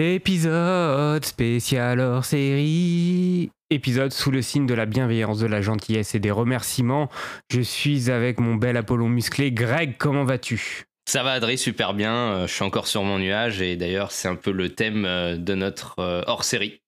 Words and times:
Épisode 0.00 1.24
spécial 1.24 1.98
hors 1.98 2.24
série. 2.24 3.50
Épisode 3.68 4.12
sous 4.12 4.30
le 4.30 4.42
signe 4.42 4.64
de 4.64 4.72
la 4.72 4.86
bienveillance, 4.86 5.40
de 5.40 5.48
la 5.48 5.60
gentillesse 5.60 6.14
et 6.14 6.20
des 6.20 6.30
remerciements. 6.30 7.08
Je 7.50 7.60
suis 7.60 8.08
avec 8.08 8.38
mon 8.38 8.54
bel 8.54 8.76
Apollon 8.76 9.08
musclé. 9.08 9.50
Greg, 9.50 9.96
comment 9.98 10.22
vas-tu? 10.22 10.84
Ça 11.08 11.24
va, 11.24 11.32
Adré, 11.32 11.56
super 11.56 11.94
bien. 11.94 12.14
Euh, 12.14 12.46
Je 12.46 12.52
suis 12.54 12.62
encore 12.62 12.86
sur 12.86 13.02
mon 13.02 13.18
nuage 13.18 13.60
et 13.60 13.74
d'ailleurs, 13.74 14.12
c'est 14.12 14.28
un 14.28 14.36
peu 14.36 14.52
le 14.52 14.68
thème 14.68 15.04
euh, 15.04 15.36
de 15.36 15.56
notre 15.56 15.98
euh, 15.98 16.22
hors 16.28 16.44
série. 16.44 16.80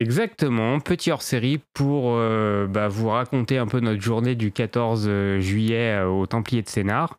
Exactement, 0.00 0.80
petit 0.80 1.10
hors 1.10 1.20
série 1.20 1.60
pour 1.74 2.14
euh, 2.16 2.66
bah, 2.66 2.88
vous 2.88 3.10
raconter 3.10 3.58
un 3.58 3.66
peu 3.66 3.80
notre 3.80 4.00
journée 4.00 4.34
du 4.34 4.50
14 4.50 5.10
juillet 5.40 6.00
au 6.00 6.24
Templier 6.24 6.62
de 6.62 6.70
Sénart 6.70 7.18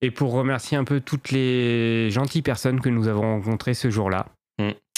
et 0.00 0.12
pour 0.12 0.30
remercier 0.30 0.78
un 0.78 0.84
peu 0.84 1.00
toutes 1.00 1.32
les 1.32 2.08
gentilles 2.10 2.42
personnes 2.42 2.80
que 2.80 2.88
nous 2.88 3.08
avons 3.08 3.22
rencontrées 3.34 3.74
ce 3.74 3.90
jour-là. 3.90 4.26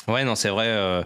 Ouais, 0.08 0.24
non, 0.24 0.34
c'est 0.34 0.48
vrai. 0.48 0.66
euh, 0.68 1.02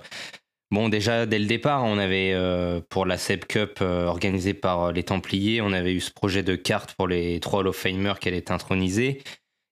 Bon, 0.72 0.88
déjà, 0.88 1.26
dès 1.26 1.38
le 1.38 1.46
départ, 1.46 1.84
on 1.84 1.96
avait, 1.96 2.32
euh, 2.34 2.80
pour 2.88 3.06
la 3.06 3.18
Seb 3.18 3.44
Cup 3.44 3.78
euh, 3.82 4.06
organisée 4.06 4.52
par 4.52 4.90
les 4.92 5.04
Templiers, 5.04 5.60
on 5.60 5.72
avait 5.72 5.92
eu 5.94 6.00
ce 6.00 6.10
projet 6.10 6.42
de 6.42 6.56
carte 6.56 6.94
pour 6.94 7.06
les 7.06 7.38
trois 7.38 7.60
Hall 7.60 7.68
of 7.68 7.76
Famers 7.76 8.18
qui 8.20 8.28
allaient 8.28 8.50
introniser. 8.50 9.22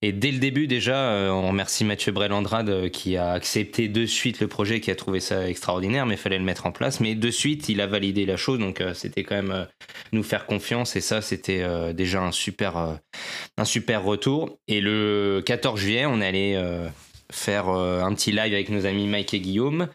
Et 0.03 0.13
dès 0.13 0.31
le 0.31 0.39
début, 0.39 0.67
déjà, 0.67 1.31
on 1.33 1.49
remercie 1.49 1.83
Mathieu 1.83 2.13
Brelandrade 2.13 2.91
qui 2.91 3.17
a 3.17 3.33
accepté 3.33 3.89
de 3.89 4.05
suite 4.05 4.39
le 4.41 4.49
projet, 4.49 4.81
qui 4.81 4.91
a 4.91 4.97
trouvé 4.97 5.19
ça 5.19 5.49
extraordinaire, 5.49 6.05
mais 6.05 6.15
il 6.15 6.19
fallait 6.19 6.39
le 6.39 6.45
mettre 6.45 6.67
en 6.67 6.73
place. 6.73 7.01
Mais 7.01 7.15
de 7.15 7.31
suite, 7.31 7.71
il 7.71 7.81
a 7.81 7.87
validé 7.87 8.27
la 8.27 8.37
chose, 8.37 8.59
donc 8.59 8.83
c'était 8.93 9.25
quand 9.25 9.37
même 9.37 9.67
nous 10.13 10.23
faire 10.23 10.45
confiance. 10.45 10.95
Et 10.95 11.01
ça, 11.01 11.23
c'était 11.23 11.65
déjà 11.95 12.21
un 12.23 12.33
super, 12.33 12.99
un 13.57 13.65
super 13.65 14.05
retour. 14.05 14.59
Et 14.69 14.83
le 14.83 15.43
14 15.47 15.81
juillet, 15.81 16.05
on 16.05 16.21
euh, 16.21 16.89
faire 17.35 17.69
euh, 17.69 18.03
un 18.03 18.15
petit 18.15 18.33
live 18.33 18.53
avec 18.53 18.69
nos 18.69 18.87
amis 18.87 19.07
Mike 19.07 19.35
et 19.35 19.41
Guillaume. 19.41 19.89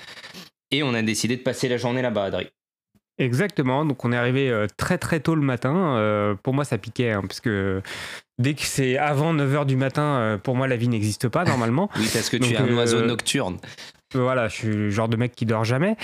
Et 0.71 0.83
on 0.83 0.93
a 0.93 1.01
décidé 1.01 1.35
de 1.37 1.41
passer 1.41 1.67
la 1.67 1.77
journée 1.77 2.01
là-bas, 2.01 2.25
Adri. 2.25 2.49
Exactement, 3.19 3.83
donc 3.85 4.05
on 4.05 4.13
est 4.13 4.17
arrivé 4.17 4.49
euh, 4.49 4.65
très 4.77 4.97
très 4.97 5.19
tôt 5.19 5.35
le 5.35 5.41
matin. 5.41 5.97
Euh, 5.97 6.35
pour 6.41 6.53
moi, 6.53 6.63
ça 6.63 6.77
piquait, 6.77 7.11
hein, 7.11 7.21
parce 7.21 7.41
que 7.41 7.81
dès 8.37 8.53
que 8.53 8.61
c'est 8.61 8.97
avant 8.97 9.33
9h 9.33 9.65
du 9.65 9.75
matin, 9.75 10.39
pour 10.41 10.55
moi, 10.55 10.69
la 10.69 10.77
vie 10.77 10.87
n'existe 10.87 11.27
pas 11.27 11.43
normalement. 11.43 11.89
Oui, 11.97 12.09
parce 12.13 12.29
que 12.29 12.37
tu 12.37 12.53
es 12.53 12.57
un 12.57 12.65
euh, 12.65 12.77
oiseau 12.77 13.01
nocturne. 13.01 13.57
Voilà, 14.15 14.47
je 14.47 14.55
suis 14.55 14.67
le 14.69 14.89
genre 14.89 15.07
de 15.07 15.17
mec 15.17 15.33
qui 15.35 15.45
dort 15.45 15.63
jamais. 15.65 15.95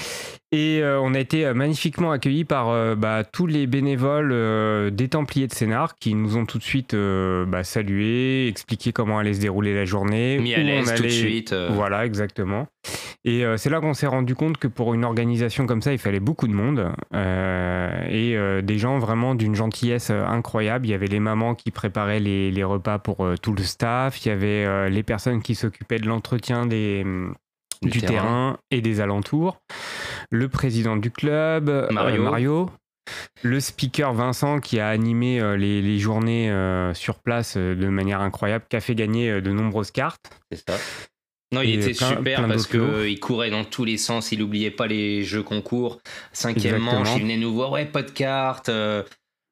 Et 0.51 0.79
euh, 0.81 0.99
on 1.01 1.13
a 1.15 1.19
été 1.19 1.45
euh, 1.45 1.53
magnifiquement 1.55 2.11
accueillis 2.11 2.45
par 2.45 2.69
euh, 2.69 2.95
bah, 2.95 3.23
tous 3.23 3.47
les 3.47 3.65
bénévoles 3.67 4.31
euh, 4.31 4.89
des 4.91 5.09
Templiers 5.09 5.47
de 5.47 5.53
Sénart 5.53 5.95
qui 5.95 6.13
nous 6.13 6.37
ont 6.37 6.45
tout 6.45 6.59
de 6.59 6.63
suite 6.63 6.93
euh, 6.93 7.45
bah, 7.45 7.63
salué, 7.63 8.47
expliqué 8.47 8.91
comment 8.93 9.17
allait 9.17 9.33
se 9.33 9.41
dérouler 9.41 9.73
la 9.73 9.85
journée. 9.85 10.37
Mis 10.37 10.53
à 10.53 10.59
l'aise 10.59 10.85
tout 10.93 11.01
de 11.01 11.07
allait- 11.07 11.09
suite. 11.09 11.51
euh, 11.51 11.69
Voilà, 11.71 12.05
exactement. 12.05 12.67
Et 13.25 13.43
euh, 13.43 13.57
c'est 13.57 13.71
là 13.71 13.79
qu'on 13.81 13.95
s'est 13.95 14.05
rendu 14.05 14.35
compte 14.35 14.57
que 14.57 14.67
pour 14.67 14.93
une 14.93 15.03
organisation 15.03 15.65
comme 15.65 15.81
ça, 15.81 15.91
il 15.91 15.97
fallait 15.97 16.19
beaucoup 16.19 16.47
de 16.47 16.53
monde 16.53 16.91
euh, 17.15 18.01
et 18.07 18.37
euh, 18.37 18.61
des 18.61 18.77
gens 18.77 18.99
vraiment 18.99 19.33
d'une 19.33 19.55
gentillesse 19.55 20.11
euh, 20.11 20.23
incroyable. 20.25 20.85
Il 20.85 20.91
y 20.91 20.93
avait 20.93 21.07
les 21.07 21.19
mamans 21.19 21.55
qui 21.55 21.71
préparaient 21.71 22.19
les, 22.19 22.51
les 22.51 22.63
repas 22.63 22.99
pour 22.99 23.25
euh, 23.25 23.35
tout 23.41 23.53
le 23.53 23.63
staff, 23.63 24.23
il 24.23 24.29
y 24.29 24.31
avait 24.31 24.63
euh, 24.65 24.89
les 24.89 25.01
personnes 25.01 25.41
qui 25.41 25.55
s'occupaient 25.55 25.97
de 25.97 26.07
l'entretien 26.07 26.67
des, 26.67 27.03
du, 27.89 28.01
terrain. 28.01 28.57
et 28.71 28.81
des 28.81 28.99
alentours, 29.01 29.57
le 30.31 30.49
président 30.49 30.95
du 30.97 31.11
club, 31.11 31.69
euh, 31.69 31.87
Mario. 31.91 32.23
Mario, 32.23 32.69
le 33.43 33.59
speaker 33.59 34.13
Vincent 34.13 34.59
qui 34.59 34.79
a 34.79 34.89
animé 34.89 35.39
euh, 35.39 35.55
les, 35.57 35.81
les 35.81 35.99
journées 35.99 36.49
euh, 36.51 36.93
sur 36.93 37.19
place 37.19 37.57
de 37.57 37.87
manière 37.87 38.21
incroyable, 38.21 38.65
qui 38.69 38.75
a 38.75 38.81
fait 38.81 38.95
gagner 38.95 39.41
de 39.41 39.51
nombreuses 39.51 39.91
cartes. 39.91 40.31
C'est 40.51 40.63
ça. 40.69 40.77
Non, 41.53 41.61
il 41.61 41.75
était 41.75 41.93
plein- 41.93 42.09
super 42.09 42.39
plein 42.39 42.47
parce 42.49 42.67
qu'il 42.67 43.19
courait 43.19 43.51
dans 43.51 43.63
tous 43.63 43.85
les 43.85 43.97
sens, 43.97 44.31
il 44.31 44.39
n'oubliait 44.39 44.71
pas 44.71 44.87
les 44.87 45.23
jeux 45.23 45.43
concours. 45.43 45.99
Cinquième 46.33 46.75
Exactement. 46.75 47.03
manche, 47.03 47.15
il 47.15 47.21
venait 47.21 47.37
nous 47.37 47.53
voir, 47.53 47.71
ouais, 47.71 47.85
pas 47.85 48.01
de 48.01 48.09
cartes, 48.11 48.69
euh, 48.69 49.03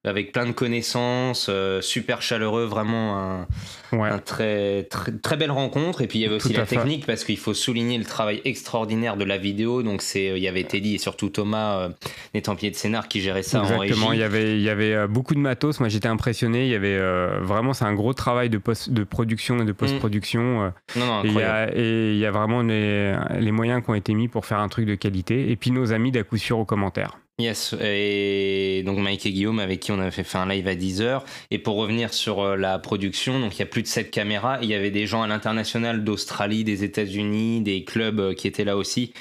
avec 0.06 0.32
plein 0.32 0.46
de 0.46 0.52
connaissances, 0.52 1.48
euh, 1.50 1.80
super 1.82 2.22
chaleureux, 2.22 2.66
vraiment 2.66 3.18
un, 3.18 3.48
Ouais. 3.94 4.10
un 4.10 4.18
très, 4.18 4.84
très, 4.84 5.12
très 5.12 5.38
belle 5.38 5.52
rencontre. 5.52 6.02
Et 6.02 6.08
puis 6.08 6.20
il 6.20 6.22
y 6.24 6.26
avait 6.26 6.36
aussi 6.36 6.52
la 6.54 6.66
fait. 6.66 6.78
technique 6.78 7.06
parce 7.06 7.24
qu'il 7.24 7.38
faut 7.38 7.54
souligner 7.54 7.98
le 8.00 8.06
travail 8.06 8.42
extraordinaire 8.44 9.18
de 9.18 9.24
la 9.24 9.38
vidéo. 9.38 9.84
Donc 9.84 10.02
c'est, 10.02 10.30
euh, 10.32 10.38
il 10.38 10.44
y 10.44 10.48
avait 10.48 10.64
Teddy 10.64 10.96
et 10.96 10.98
surtout 10.98 11.30
Thomas, 11.30 11.78
euh, 11.78 11.90
des 12.34 12.42
Templiers 12.42 12.72
de 12.72 12.76
Scénar, 12.76 13.08
qui 13.08 13.22
géraient 13.22 13.44
ça 13.44 13.60
en 13.62 13.64
Exactement, 13.66 14.08
régie. 14.08 14.18
il 14.18 14.22
y 14.22 14.24
avait, 14.24 14.56
il 14.58 14.62
y 14.64 14.70
avait 14.70 14.94
euh, 14.96 15.08
beaucoup 15.08 15.36
de 15.36 15.40
matos. 15.40 15.80
Moi, 15.80 15.90
j'étais 15.90 16.08
impressionné. 16.08 16.66
Il 16.66 16.72
y 16.72 16.76
avait 16.76 16.98
euh, 16.98 17.40
vraiment, 17.42 17.74
c'est 17.74 17.86
un 17.86 17.94
gros 17.94 18.14
travail 18.14 18.50
de, 18.50 18.58
post, 18.58 18.90
de 18.90 19.04
production 19.04 19.62
et 19.62 19.66
de 19.66 19.72
post-production. 19.72 20.64
euh, 20.64 20.70
Non, 21.00 21.06
non, 21.06 21.24
et 21.24 21.28
il 21.28 21.34
y 21.36 21.42
a- 21.44 21.70
et 21.76 22.12
il 22.14 22.18
y 22.18 22.26
a 22.26 22.32
vraiment 22.32 22.62
les, 22.64 23.16
les 23.40 23.52
moyens 23.52 23.84
qui 23.84 23.90
ont 23.92 23.96
été 23.96 24.14
mis 24.16 24.28
pour 24.28 24.46
faire 24.48 24.60
un 24.60 24.70
truc 24.70 24.86
de 24.88 24.96
qualité. 24.96 25.52
Et 25.52 25.56
puis 25.56 25.70
nos 25.72 25.94
amis 25.94 26.12
d'à 26.12 26.24
coup 26.24 26.38
sûr 26.38 26.58
aux 26.60 26.66
commentaires. 26.66 27.20
Yes, 27.40 27.74
et 27.82 28.84
donc 28.86 29.00
Mike 29.00 29.26
et 29.26 29.32
Guillaume 29.32 29.58
avec 29.58 29.80
qui 29.80 29.92
on 29.92 29.98
avait 30.00 30.12
fait 30.12 30.38
un 30.38 30.48
live 30.48 30.68
à 30.68 30.76
10h. 30.76 31.24
Et 31.50 31.58
pour 31.58 31.78
revenir 31.78 32.14
sur 32.14 32.42
euh, 32.42 32.56
la 32.56 32.78
production, 32.78 33.40
donc 33.40 33.56
il 33.56 33.60
y 33.60 33.64
a 33.64 33.66
plus 33.66 33.82
de 33.82 33.88
7 33.88 34.12
caméras, 34.12 34.60
il 34.62 34.70
y 34.70 34.76
avait 34.76 34.92
des 34.92 35.08
gens 35.08 35.24
à 35.24 35.28
l'international 35.28 36.04
d'Australie, 36.04 36.64
des 36.64 36.84
États-Unis, 36.84 37.62
des 37.62 37.86
clubs 37.86 38.20
euh, 38.20 38.34
qui 38.36 38.48
étaient 38.48 38.64
là 38.64 38.78
aussi, 38.78 39.14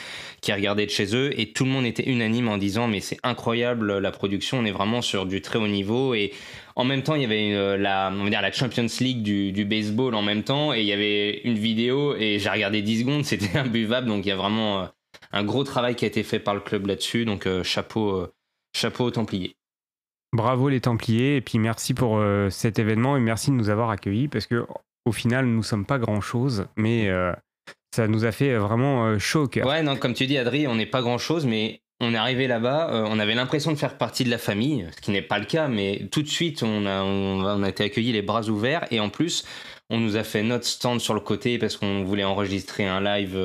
qui 0.42 0.52
regardaient 0.52 0.84
de 0.84 0.90
chez 0.90 1.16
eux, 1.16 1.30
et 1.40 1.52
tout 1.54 1.64
le 1.64 1.70
monde 1.70 1.86
était 1.86 2.02
unanime 2.02 2.48
en 2.48 2.58
disant 2.58 2.86
mais 2.86 3.00
c'est 3.00 3.18
incroyable 3.22 3.98
la 3.98 4.10
production, 4.10 4.58
on 4.58 4.66
est 4.66 4.72
vraiment 4.72 5.00
sur 5.00 5.24
du 5.24 5.40
très 5.40 5.58
haut 5.58 5.66
niveau. 5.66 6.12
Et 6.14 6.34
en 6.76 6.84
même 6.84 7.02
temps, 7.02 7.14
il 7.14 7.22
y 7.22 7.24
avait 7.24 7.78
la, 7.78 8.12
on 8.14 8.24
va 8.24 8.30
dire, 8.30 8.42
la 8.42 8.52
Champions 8.52 8.86
League 9.00 9.22
du, 9.22 9.52
du 9.52 9.64
baseball 9.64 10.14
en 10.14 10.22
même 10.22 10.42
temps, 10.42 10.74
et 10.74 10.80
il 10.80 10.86
y 10.86 10.92
avait 10.92 11.40
une 11.44 11.58
vidéo, 11.58 12.14
et 12.16 12.38
j'ai 12.38 12.50
regardé 12.50 12.82
10 12.82 13.00
secondes, 13.00 13.24
c'était 13.26 13.56
imbuvable, 13.58 14.06
donc 14.08 14.26
il 14.26 14.28
y 14.28 14.32
a 14.32 14.36
vraiment... 14.36 14.88
un 15.32 15.44
gros 15.44 15.64
travail 15.64 15.94
qui 15.96 16.04
a 16.04 16.08
été 16.08 16.22
fait 16.22 16.38
par 16.38 16.54
le 16.54 16.60
club 16.60 16.86
là-dessus, 16.86 17.24
donc 17.24 17.46
euh, 17.46 17.62
chapeau, 17.62 18.16
euh, 18.16 18.32
chapeau 18.76 19.04
aux 19.04 19.10
Templiers. 19.10 19.54
Bravo 20.34 20.68
les 20.68 20.80
Templiers. 20.80 21.36
Et 21.36 21.40
puis 21.40 21.58
merci 21.58 21.94
pour 21.94 22.18
euh, 22.18 22.48
cet 22.50 22.78
événement 22.78 23.16
et 23.16 23.20
merci 23.20 23.50
de 23.50 23.56
nous 23.56 23.68
avoir 23.70 23.90
accueillis 23.90 24.28
parce 24.28 24.46
que 24.46 24.64
au 25.04 25.12
final, 25.12 25.46
nous 25.46 25.62
sommes 25.62 25.84
pas 25.84 25.98
grand 25.98 26.20
chose, 26.20 26.66
mais 26.76 27.08
euh, 27.08 27.32
ça 27.94 28.06
nous 28.06 28.24
a 28.24 28.32
fait 28.32 28.54
vraiment 28.56 29.06
euh, 29.06 29.18
chaud 29.18 29.42
au 29.44 29.48
cœur. 29.48 29.66
Ouais, 29.66 29.82
non, 29.82 29.96
comme 29.96 30.14
tu 30.14 30.26
dis, 30.26 30.38
Adri, 30.38 30.66
on 30.68 30.76
n'est 30.76 30.86
pas 30.86 31.02
grand-chose, 31.02 31.44
mais 31.44 31.80
on 32.00 32.14
est 32.14 32.16
arrivé 32.16 32.46
là-bas, 32.46 33.04
on 33.08 33.18
avait 33.20 33.34
l'impression 33.34 33.70
de 33.72 33.76
faire 33.76 33.96
partie 33.96 34.24
de 34.24 34.30
la 34.30 34.38
famille, 34.38 34.86
ce 34.96 35.00
qui 35.00 35.10
n'est 35.12 35.22
pas 35.22 35.38
le 35.38 35.44
cas, 35.44 35.68
mais 35.68 36.08
tout 36.10 36.22
de 36.22 36.28
suite, 36.28 36.62
on 36.64 36.84
a, 36.86 37.02
on, 37.02 37.44
a- 37.44 37.54
on 37.56 37.62
a 37.62 37.68
été 37.68 37.84
accueillis 37.84 38.10
les 38.12 38.22
bras 38.22 38.42
ouverts, 38.48 38.86
et 38.90 38.98
en 38.98 39.08
plus, 39.08 39.44
on 39.88 39.98
nous 40.00 40.16
a 40.16 40.24
fait 40.24 40.42
notre 40.42 40.64
stand 40.66 41.00
sur 41.00 41.14
le 41.14 41.20
côté 41.20 41.58
parce 41.58 41.76
qu'on 41.76 42.02
voulait 42.02 42.24
enregistrer 42.24 42.86
un 42.86 43.00
live 43.00 43.36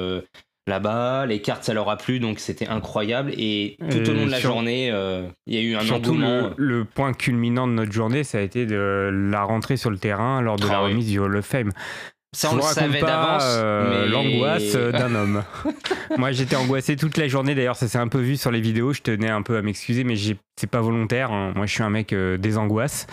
là-bas, 0.68 1.26
les 1.26 1.42
cartes, 1.42 1.64
ça 1.64 1.74
leur 1.74 1.90
a 1.90 1.98
plu, 1.98 2.20
donc 2.20 2.40
c'était 2.40 2.68
incroyable, 2.68 3.32
et 3.38 3.78
tout 3.90 3.98
Et 3.98 4.10
au 4.10 4.14
long 4.14 4.26
de 4.26 4.32
la 4.32 4.38
sur- 4.40 4.52
journée, 4.52 4.90
euh, 4.92 5.28
il 5.48 5.56
y 5.56 5.58
a 5.58 5.62
eu 5.62 5.76
un 5.76 5.82
Surtout 5.82 6.12
engouement. 6.12 6.52
le, 6.58 6.78
le 6.80 6.86
point 6.86 7.14
culminant 7.14 7.68
de 7.68 7.74
notre 7.74 7.92
journée, 7.92 8.24
ça 8.24 8.38
a 8.38 8.42
été 8.42 8.66
de 8.66 9.10
la 9.32 9.44
rentrée 9.44 9.78
sur 9.78 9.90
le 9.90 9.98
terrain 9.98 10.42
lors 10.42 10.58
de 10.58 10.66
Ah 10.70 10.74
la 10.74 10.84
oui. 10.84 10.92
remise 10.92 11.08
du 11.10 11.20
Hall 11.20 11.36
of 11.38 11.46
Fame. 11.46 11.72
Ça, 12.36 12.50
on 12.52 12.58
le 12.58 12.62
savait 12.62 13.00
d'avance, 13.02 13.42
euh, 13.46 14.04
mais... 14.04 14.10
l'angoisse 14.12 14.76
euh, 14.76 14.92
d'un 14.92 15.16
homme. 15.16 15.44
Moi, 16.18 16.34
j'étais 16.34 16.58
angoissé 16.58 16.96
toute 16.98 17.18
la 17.18 17.28
journée. 17.30 17.56
D'ailleurs, 17.56 17.78
ça 17.78 17.88
s'est 17.88 17.98
un 17.98 18.10
peu 18.10 18.20
vu 18.20 18.36
sur 18.36 18.52
les 18.52 18.60
vidéos. 18.60 18.92
Je 18.94 19.02
tenais 19.02 19.30
un 19.30 19.42
peu 19.42 19.56
à 19.58 19.62
m'excuser, 19.62 20.04
mais 20.04 20.16
c'est 20.18 20.70
pas 20.70 20.82
volontaire. 20.82 21.32
hein. 21.32 21.54
Moi, 21.56 21.66
je 21.66 21.72
suis 21.72 21.84
un 21.84 21.90
mec 21.90 22.12
euh, 22.14 22.38
des 22.38 22.58
angoisses. 22.58 23.08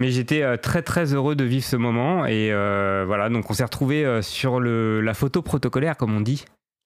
Mais 0.00 0.10
j'étais 0.10 0.42
euh, 0.42 0.56
très 0.56 0.80
très 0.82 1.12
heureux 1.14 1.36
de 1.36 1.44
vivre 1.44 1.64
ce 1.64 1.76
moment. 1.76 2.24
Et 2.26 2.50
euh, 2.52 3.04
voilà, 3.06 3.28
donc 3.28 3.48
on 3.48 3.52
s'est 3.52 3.64
retrouvé 3.64 4.04
euh, 4.04 4.22
sur 4.22 4.58
le, 4.58 5.02
la 5.02 5.14
photo 5.14 5.42
protocolaire, 5.42 5.96
comme 5.96 6.16
on 6.16 6.22
dit. 6.22 6.44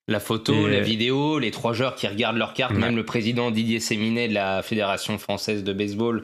La 0.09 0.19
photo, 0.19 0.67
Et- 0.67 0.71
la 0.71 0.81
vidéo, 0.81 1.39
les 1.39 1.51
trois 1.51 1.73
joueurs 1.73 1.95
qui 1.95 2.07
regardent 2.07 2.37
leurs 2.37 2.53
cartes, 2.53 2.73
Ouais. 2.73 2.79
même 2.79 2.95
le 2.95 3.05
président 3.05 3.51
Didier 3.51 3.79
Séminet 3.79 4.27
de 4.27 4.33
la 4.33 4.61
Fédération 4.63 5.17
française 5.17 5.63
de 5.63 5.71
baseball 5.73 6.23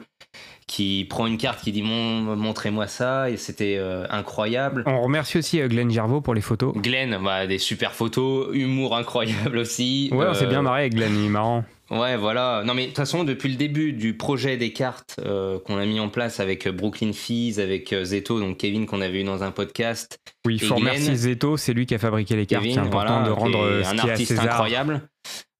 qui 0.66 1.06
prend 1.08 1.26
une 1.28 1.38
carte 1.38 1.62
qui 1.62 1.70
dit 1.70 1.82
Mon- 1.82 2.34
montrez-moi 2.36 2.88
ça 2.88 3.30
et 3.30 3.36
c'était 3.36 3.76
euh, 3.78 4.04
incroyable. 4.10 4.82
On 4.86 5.00
remercie 5.00 5.38
aussi 5.38 5.60
euh, 5.60 5.68
Glenn 5.68 5.90
Gervaux 5.90 6.20
pour 6.20 6.34
les 6.34 6.40
photos. 6.40 6.74
Glenn, 6.76 7.16
bah, 7.22 7.46
des 7.46 7.58
super 7.58 7.92
photos, 7.92 8.48
humour 8.52 8.96
incroyable 8.96 9.58
aussi. 9.58 10.10
Ouais, 10.12 10.26
on 10.28 10.34
s'est 10.34 10.46
Euh, 10.46 10.48
bien 10.48 10.62
marré 10.62 10.80
avec 10.82 10.94
Glenn, 10.94 11.16
il 11.16 11.26
est 11.26 11.30
marrant. 11.30 11.64
Ouais, 11.90 12.16
voilà. 12.16 12.62
Non, 12.64 12.74
mais 12.74 12.82
de 12.82 12.86
toute 12.88 12.96
façon, 12.96 13.22
depuis 13.22 13.48
le 13.48 13.54
début 13.56 13.92
du 13.92 14.16
projet 14.16 14.56
des 14.56 14.72
cartes 14.72 15.20
euh, 15.24 15.60
qu'on 15.60 15.76
a 15.78 15.86
mis 15.86 16.00
en 16.00 16.08
place 16.08 16.40
avec 16.40 16.66
euh, 16.66 16.72
Brooklyn 16.72 17.12
Fees, 17.12 17.60
avec 17.60 17.92
euh, 17.92 18.04
Zeto, 18.04 18.40
donc 18.40 18.58
Kevin 18.58 18.86
qu'on 18.86 19.00
avait 19.00 19.20
eu 19.20 19.24
dans 19.24 19.44
un 19.44 19.52
podcast, 19.52 20.18
Oui, 20.44 20.58
il 20.60 20.66
faut 20.66 20.74
remercier 20.74 21.14
Zeto, 21.14 21.56
c'est 21.56 21.72
lui 21.72 21.86
qui 21.86 21.94
a 21.94 21.98
fabriqué 21.98 22.34
les 22.34 22.46
cartes. 22.46 22.64
C'est 22.64 22.78
important 22.78 23.20
voilà, 23.20 23.26
de 23.28 23.30
rendre 23.30 23.80
est 23.80 23.84
ce 23.84 23.88
un 23.90 23.92
qui 23.92 23.98
est 23.98 24.08
à 24.08 24.12
artiste 24.12 24.28
César. 24.30 24.46
incroyable. 24.46 25.08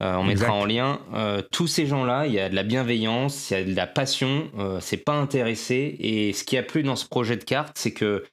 Euh, 0.03 0.15
on 0.17 0.25
mettra 0.25 0.53
en 0.53 0.65
lien. 0.65 1.01
Euh, 1.15 1.43
tous 1.53 1.69
ces 1.69 1.87
gens-là, 1.87 2.27
il 2.27 2.35
y 2.35 2.41
a 2.41 2.49
de 2.49 2.55
la 2.55 2.65
bienveillance, 2.65 3.51
il 3.51 3.55
y 3.55 3.61
a 3.61 3.65
de 3.65 3.75
la 3.75 3.87
passion, 3.87 4.51
c'est 4.81 5.05
pas 5.05 5.15
intéressé. 5.15 5.97
Et 6.01 6.33
ce 6.33 6.45
qui 6.45 6.59
a 6.59 6.63
plu 6.63 6.83
dans 6.83 6.97
ce 6.97 7.07
projet 7.07 7.37
de 7.37 7.45
cartes, 7.45 7.77
c'est 7.79 7.93
que 7.93 8.25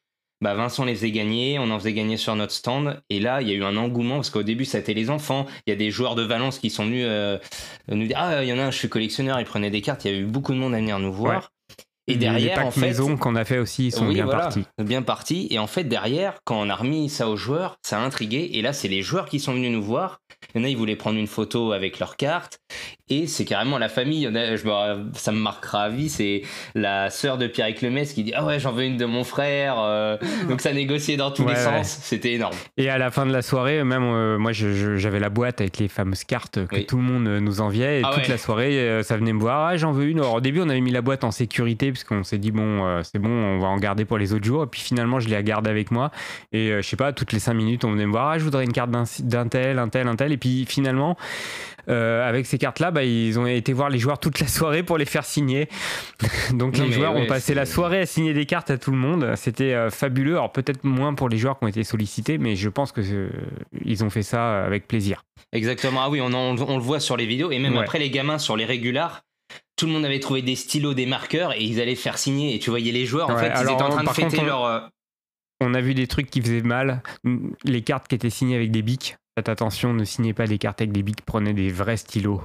bah, 0.43 0.55
Vincent 0.55 0.83
les 0.83 0.93
faisait 0.93 1.11
gagner, 1.11 1.57
on 1.57 1.71
en 1.71 1.79
faisait 1.79 1.93
gagner 1.93 2.17
sur 2.17 2.35
notre 2.35 2.51
stand. 2.51 3.01
Et 3.09 3.21
là, 3.21 3.41
il 3.41 3.47
y 3.47 3.51
a 3.51 3.53
eu 3.55 3.63
un 3.63 3.77
engouement 3.77 4.15
parce 4.15 4.29
qu'au 4.29 4.43
début, 4.43 4.65
ça 4.65 4.77
a 4.77 4.81
été 4.81 4.93
les 4.93 5.09
enfants. 5.09 5.45
Il 5.65 5.69
y 5.69 5.73
a 5.73 5.77
des 5.77 5.89
joueurs 5.89 6.15
de 6.15 6.21
Valence 6.21 6.59
qui 6.59 6.69
sont 6.69 6.83
venus 6.83 7.05
euh, 7.07 7.39
nous 7.87 8.05
dire 8.05 8.17
Ah, 8.19 8.43
il 8.43 8.49
y 8.49 8.53
en 8.53 8.59
a 8.59 8.63
un, 8.63 8.71
je 8.71 8.77
suis 8.77 8.89
collectionneur, 8.89 9.39
ils 9.39 9.45
prenaient 9.45 9.71
des 9.71 9.81
cartes. 9.81 10.03
Il 10.03 10.11
y 10.11 10.13
a 10.13 10.17
eu 10.17 10.25
beaucoup 10.25 10.51
de 10.51 10.57
monde 10.57 10.75
à 10.75 10.79
venir 10.79 10.99
nous 10.99 11.13
voir. 11.13 11.52
Et 12.07 12.15
derrière, 12.15 12.59
les 12.59 12.65
en 12.67 12.71
fait, 12.71 12.81
maison 12.81 13.15
qu'on 13.15 13.35
a 13.35 13.45
fait 13.45 13.59
aussi, 13.59 13.87
ils 13.87 13.91
sont 13.91 14.07
Oui, 14.07 14.15
bien 14.15 14.25
voilà, 14.25 14.41
partis. 14.41 14.63
Bien 14.81 15.01
partis. 15.01 15.47
Et 15.51 15.59
en 15.59 15.67
fait, 15.67 15.85
derrière, 15.85 16.35
quand 16.43 16.59
on 16.59 16.69
a 16.69 16.75
remis 16.75 17.07
ça 17.09 17.29
aux 17.29 17.37
joueurs, 17.37 17.77
ça 17.81 17.97
a 17.99 18.01
intrigué. 18.03 18.49
Et 18.53 18.61
là, 18.61 18.73
c'est 18.73 18.89
les 18.89 19.01
joueurs 19.01 19.25
qui 19.29 19.39
sont 19.39 19.53
venus 19.53 19.71
nous 19.71 19.83
voir. 19.83 20.19
Il 20.53 20.59
y 20.59 20.61
en 20.61 20.65
a, 20.65 20.69
ils 20.69 20.75
voulaient 20.77 20.97
prendre 20.97 21.17
une 21.17 21.27
photo 21.27 21.71
avec 21.71 21.99
leur 21.99 22.17
carte. 22.17 22.59
Et 23.09 23.27
c'est 23.27 23.45
carrément 23.45 23.77
la 23.77 23.87
famille. 23.89 24.19
Il 24.19 24.23
y 24.23 24.27
en 24.27 24.35
a, 24.35 24.55
je 24.57 24.65
me- 24.65 25.11
ça 25.13 25.31
me 25.31 25.37
marquera 25.37 25.83
à 25.83 25.89
vie. 25.89 26.09
C'est 26.09 26.41
la 26.75 27.09
sœur 27.09 27.37
de 27.37 27.47
Pierre 27.47 27.73
Lemès 27.81 28.11
qui 28.11 28.23
dit 28.23 28.33
Ah 28.35 28.43
ouais, 28.45 28.59
j'en 28.59 28.71
veux 28.73 28.83
une 28.83 28.97
de 28.97 29.05
mon 29.05 29.23
frère. 29.23 29.75
euh, 29.79 30.17
donc 30.49 30.59
ça 30.61 30.73
négociait 30.73 31.15
dans 31.17 31.31
tous 31.31 31.43
Ouais, 31.43 31.53
les 31.53 31.59
ouais. 31.59 31.83
sens. 31.83 31.87
C'était 32.01 32.33
énorme. 32.33 32.55
Et 32.77 32.89
à 32.89 32.97
la 32.97 33.11
fin 33.11 33.25
de 33.25 33.31
la 33.31 33.41
soirée, 33.41 33.83
même 33.83 34.03
euh, 34.03 34.37
moi, 34.37 34.51
j'avais 34.51 35.19
la 35.19 35.29
boîte 35.29 35.61
avec 35.61 35.77
les 35.77 35.87
fameuses 35.87 36.23
cartes 36.25 36.65
que 36.65 36.75
Oui. 36.75 36.85
tout 36.85 36.97
le 36.97 37.03
monde 37.03 37.27
euh, 37.27 37.39
nous 37.39 37.61
enviait. 37.61 37.99
Et 37.99 38.03
Ah 38.05 38.11
toute 38.13 38.23
ouais. 38.23 38.29
la 38.29 38.37
soirée, 38.37 39.03
ça 39.03 39.15
venait 39.15 39.33
me 39.33 39.39
voir. 39.39 39.67
Ah, 39.67 39.77
j'en 39.77 39.91
veux 39.93 40.05
une. 40.07 40.19
Alors, 40.19 40.33
au 40.35 40.41
début, 40.41 40.59
on 40.61 40.69
avait 40.69 40.81
mis 40.81 40.91
la 40.91 41.01
boîte 41.01 41.23
en 41.23 41.31
sécurité 41.31 41.92
puisqu'on 41.93 42.23
s'est 42.23 42.37
dit 42.37 42.51
bon, 42.51 42.85
euh, 42.85 43.01
c'est 43.03 43.19
bon, 43.19 43.29
on 43.29 43.59
va 43.59 43.67
en 43.67 43.77
garder 43.77 44.03
pour 44.05 44.17
les 44.17 44.33
autres 44.33 44.43
jours. 44.45 44.63
Et 44.63 44.67
puis 44.67 44.81
finalement, 44.81 45.19
je 45.21 45.29
l'ai 45.29 45.41
gardée 45.43 45.69
avec 45.69 45.91
moi. 45.91 46.11
Et 46.51 46.69
euh, 46.71 46.81
je 46.81 46.87
sais 46.89 46.97
pas, 46.97 47.13
toutes 47.13 47.31
les 47.31 47.39
cinq 47.39 47.53
minutes, 47.53 47.85
on 47.85 47.91
venait 47.91 48.05
me 48.05 48.11
voir. 48.11 48.29
Ah, 48.29 48.37
je 48.39 48.43
voudrais 48.43 48.65
une 48.65 48.73
carte 48.73 48.91
d'un 48.91 49.47
tel, 49.47 49.79
un 49.79 49.87
tel, 49.87 50.07
un 50.07 50.15
tel. 50.15 50.31
Et 50.33 50.37
puis 50.37 50.65
finalement. 50.67 51.15
euh, 51.89 52.27
avec 52.27 52.45
ces 52.45 52.57
cartes-là, 52.57 52.91
bah, 52.91 53.03
ils 53.03 53.37
ont 53.37 53.45
été 53.45 53.73
voir 53.73 53.89
les 53.89 53.99
joueurs 53.99 54.17
toute 54.17 54.39
la 54.39 54.47
soirée 54.47 54.83
pour 54.83 54.97
les 54.97 55.03
faire 55.05 55.25
signer. 55.25 55.67
Donc 56.53 56.77
Non, 56.77 56.85
les 56.85 56.91
joueurs 56.93 57.13
ouais, 57.13 57.23
ont 57.23 57.27
passé 57.27 57.53
la 57.53 57.65
soirée 57.65 57.99
à 57.99 58.05
signer 58.05 58.33
des 58.33 58.45
cartes 58.45 58.69
à 58.71 58.77
tout 58.77 58.91
le 58.91 58.97
monde. 58.97 59.33
C'était 59.35 59.73
euh, 59.73 59.89
fabuleux. 59.89 60.33
Alors 60.35 60.51
peut-être 60.53 60.85
moins 60.85 61.13
pour 61.13 61.27
les 61.27 61.37
joueurs 61.37 61.59
qui 61.59 61.65
ont 61.65 61.67
été 61.67 61.83
sollicités, 61.83 62.37
mais 62.37 62.55
je 62.55 62.69
pense 62.69 62.93
que 62.93 63.01
euh, 63.01 63.29
ils 63.83 64.03
ont 64.03 64.09
fait 64.09 64.23
ça 64.23 64.63
avec 64.63 64.87
plaisir. 64.87 65.25
Exactement. 65.51 65.99
Ah 66.03 66.09
oui, 66.09 66.21
on, 66.21 66.27
en- 66.33 66.57
on 66.57 66.77
le 66.77 66.81
voit 66.83 67.01
sur 67.01 67.17
les 67.17 67.25
vidéos. 67.25 67.51
Et 67.51 67.59
même 67.59 67.73
Ouais. 67.73 67.79
après, 67.81 67.99
les 67.99 68.09
gamins 68.09 68.37
sur 68.37 68.55
les 68.55 68.63
régulars. 68.65 69.23
Tout 69.75 69.87
le 69.87 69.91
monde 69.93 70.05
avait 70.05 70.19
trouvé 70.19 70.41
des 70.41 70.55
stylos, 70.55 70.93
des 70.93 71.05
marqueurs 71.05 71.53
et 71.53 71.63
ils 71.63 71.81
allaient 71.81 71.95
faire 71.95 72.17
signer. 72.17 72.55
Et 72.55 72.59
tu 72.59 72.69
voyais 72.69 72.91
les 72.91 73.05
joueurs, 73.05 73.29
en 73.29 73.35
Ouais, 73.35 73.49
fait, 73.51 73.53
ils 73.59 73.63
étaient 73.63 73.81
en 73.81 73.89
train 73.89 74.03
de 74.03 74.09
fêter 74.09 74.37
contre, 74.37 74.45
leur. 74.45 74.65
euh, 74.65 74.79
On 75.61 75.73
a 75.73 75.81
vu 75.81 75.93
des 75.93 76.07
trucs 76.07 76.29
qui 76.29 76.41
faisaient 76.41 76.61
mal. 76.61 77.01
Les 77.63 77.81
cartes 77.81 78.07
qui 78.07 78.15
étaient 78.15 78.29
signées 78.29 78.55
avec 78.55 78.71
des 78.71 78.81
bics. 78.81 79.15
Faites 79.37 79.49
attention, 79.49 79.93
ne 79.93 80.03
signez 80.03 80.33
pas 80.33 80.45
des 80.45 80.59
cartes 80.59 80.81
avec 80.81 80.91
des 80.91 81.01
bics. 81.01 81.21
Prenez 81.25 81.53
des 81.53 81.69
vrais 81.69 81.97
stylos. 81.97 82.41